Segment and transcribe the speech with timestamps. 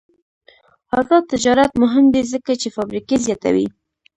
[0.99, 3.67] آزاد تجارت مهم دی ځکه چې فابریکې زیاتوي.